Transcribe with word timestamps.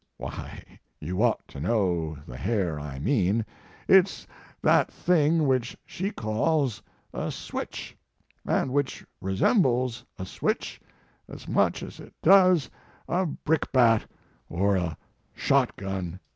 Why 0.17 0.63
you 0.99 1.21
ought 1.21 1.47
to 1.49 1.59
know 1.59 2.17
the 2.25 2.35
hair 2.35 2.79
I 2.79 2.97
mean; 2.97 3.45
it 3.87 4.07
s 4.07 4.25
that 4.63 4.91
thing 4.91 5.45
which 5.45 5.77
she 5.85 6.09
calls 6.09 6.81
a 7.13 7.29
switch, 7.31 7.95
and 8.43 8.73
which 8.73 9.05
re 9.21 9.37
sembles 9.37 10.03
a 10.17 10.25
switch 10.25 10.81
as 11.27 11.47
much 11.47 11.83
as 11.83 11.99
it 11.99 12.15
does 12.23 12.67
a 13.07 13.27
brickbat 13.27 14.07
or 14.49 14.75
a 14.75 14.97
shotgun. 15.35 16.19